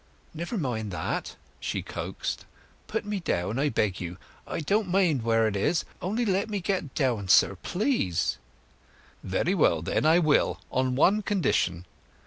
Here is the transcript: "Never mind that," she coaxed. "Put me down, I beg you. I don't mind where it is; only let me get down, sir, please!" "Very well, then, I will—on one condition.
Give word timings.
"Never 0.33 0.57
mind 0.57 0.89
that," 0.89 1.35
she 1.59 1.83
coaxed. 1.83 2.45
"Put 2.87 3.05
me 3.05 3.19
down, 3.19 3.59
I 3.59 3.69
beg 3.69 4.01
you. 4.01 4.17
I 4.47 4.61
don't 4.61 4.87
mind 4.89 5.21
where 5.21 5.45
it 5.47 5.55
is; 5.55 5.85
only 6.01 6.25
let 6.25 6.49
me 6.49 6.59
get 6.59 6.95
down, 6.95 7.27
sir, 7.27 7.55
please!" 7.61 8.39
"Very 9.23 9.53
well, 9.53 9.83
then, 9.83 10.03
I 10.07 10.17
will—on 10.17 10.95
one 10.95 11.21
condition. 11.21 11.85